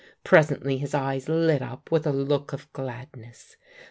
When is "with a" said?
1.91-2.11